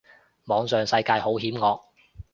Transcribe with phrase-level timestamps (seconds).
[0.45, 1.81] 網上世界好險惡